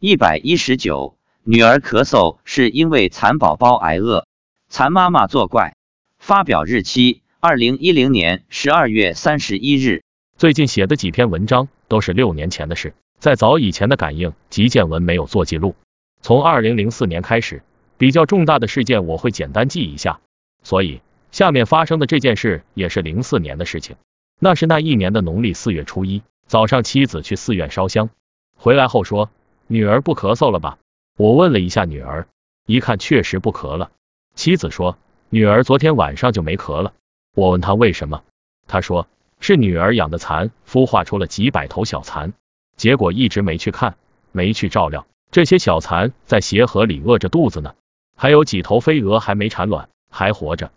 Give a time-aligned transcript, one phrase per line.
[0.00, 4.26] 一百一十九，女儿咳嗽是因为蚕宝宝挨饿，
[4.68, 5.74] 蚕妈妈作怪。
[6.20, 10.04] 发表日期：二零一零年十二月三十一日。
[10.36, 15.74] 最近写的几篇文章都是六年前的事，在早以前的感应及见闻没有做记录。
[16.22, 17.64] 从二零零四年开始，
[17.96, 20.20] 比较重大的事件我会简单记一下。
[20.62, 21.00] 所以
[21.32, 23.96] 下面发生的这件事也是零四年的事情。
[24.38, 28.10] 那是那一年的农历四月初一早上，妻子去寺院烧香，
[28.54, 29.28] 回来后说。
[29.70, 30.78] 女儿不咳嗽了吧？
[31.18, 32.26] 我问了一下女儿，
[32.64, 33.90] 一看确实不咳了。
[34.34, 34.96] 妻子说，
[35.28, 36.94] 女儿昨天晚上就没咳了。
[37.34, 38.22] 我问她为什么，
[38.66, 39.06] 她说
[39.40, 42.32] 是女儿养的蚕孵化出了几百头小蚕，
[42.76, 43.96] 结果一直没去看，
[44.32, 45.06] 没去照料。
[45.30, 47.74] 这些小蚕在鞋盒里饿着肚子呢，
[48.16, 50.72] 还有几头飞蛾还没产卵，还活着。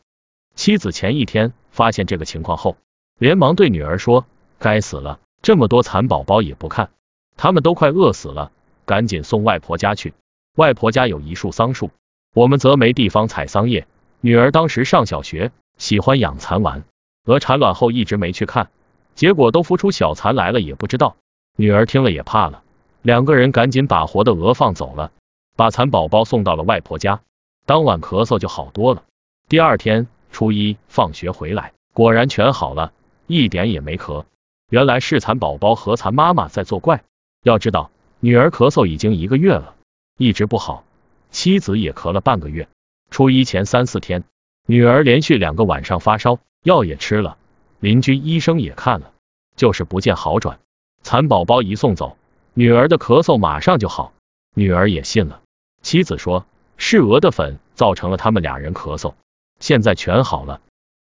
[0.54, 2.76] 妻子前一天发现这个情况后，
[3.18, 4.26] 连忙对女儿说
[4.60, 6.90] ：“该死了，这么多蚕宝宝也不看，
[7.38, 8.52] 他们都快饿死了。”
[8.86, 10.14] 赶紧送外婆家去，
[10.56, 11.92] 外婆家有一树桑树，
[12.34, 13.88] 我们则没地方采桑叶。
[14.20, 16.84] 女儿当时上小学，喜欢养蚕玩，
[17.26, 18.70] 鹅产卵后一直没去看，
[19.16, 21.16] 结果都孵出小蚕来了也不知道。
[21.56, 22.64] 女儿听了也怕了，
[23.02, 25.12] 两个人赶紧把活的鹅放走了，
[25.56, 27.22] 把蚕宝宝送到了外婆家。
[27.66, 29.04] 当晚咳嗽就好多了，
[29.48, 32.92] 第二天初一放学回来，果然全好了，
[33.28, 34.26] 一点也没咳。
[34.70, 37.04] 原来是蚕宝宝和蚕妈妈在作怪。
[37.44, 37.90] 要知道。
[38.24, 39.74] 女儿咳嗽已经一个月了，
[40.16, 40.86] 一直不好。
[41.32, 42.68] 妻子也咳了半个月。
[43.10, 44.24] 初一前三四天，
[44.68, 47.40] 女儿连续两个晚上发烧，药也吃了，
[47.80, 49.12] 邻居医生也看了，
[49.56, 50.60] 就是不见好转。
[51.02, 52.16] 蚕宝宝一送走，
[52.54, 54.14] 女儿的咳嗽马上就好，
[54.54, 55.42] 女儿也信了。
[55.82, 56.46] 妻子说
[56.78, 59.16] 是鹅的粉造成了他们俩人咳嗽，
[59.60, 60.62] 现在全好了。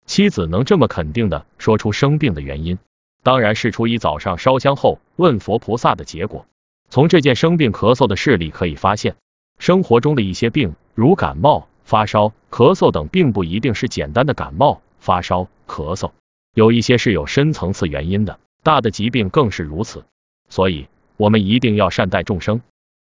[0.07, 2.79] 妻子能这么肯定的说出生病的原因，
[3.23, 6.47] 当然是初一早上烧香后问佛菩萨的结果。
[6.89, 9.17] 从这件生病咳嗽的事里可以发现，
[9.59, 16.13] 生活中的一些病，如感冒、发烧、咳嗽等，并不一定是简单的感冒、发烧、咳嗽，
[16.55, 20.05] 有一些是有深层次原因的，大的疾病更是如此。
[20.49, 22.61] 所以，我们一定要善待众生。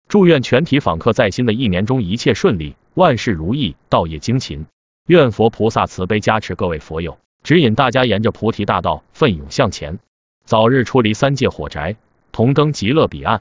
[0.09, 4.66] 祝愿全体访客在新的一年中一切顺利，万事如意，道业精勤。
[5.06, 9.99] 愿佛菩萨慈悲加持各位佛友，指引大家沿着菩提大道奋勇向前，
[10.44, 11.97] 早日出离三界火宅，
[12.31, 13.41] 同登极乐彼岸。